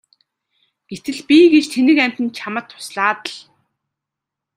Гэтэл 0.89 1.19
би 1.27 1.37
гэж 1.53 1.65
тэнэг 1.73 1.97
амьтан 2.05 2.27
чамд 2.37 2.65
туслаад 2.71 3.21
л! 3.31 3.35